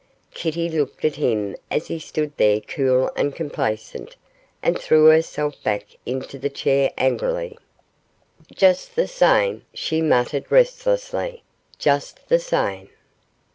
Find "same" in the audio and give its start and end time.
9.07-9.63, 12.39-12.89